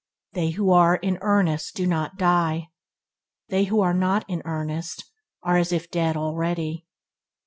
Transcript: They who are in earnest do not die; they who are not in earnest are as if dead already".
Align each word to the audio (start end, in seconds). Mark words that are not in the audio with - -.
They 0.33 0.49
who 0.49 0.71
are 0.71 0.95
in 0.95 1.19
earnest 1.21 1.75
do 1.75 1.85
not 1.85 2.17
die; 2.17 2.69
they 3.49 3.65
who 3.65 3.81
are 3.81 3.93
not 3.93 4.27
in 4.27 4.41
earnest 4.45 5.05
are 5.43 5.57
as 5.57 5.71
if 5.71 5.91
dead 5.91 6.17
already". 6.17 6.87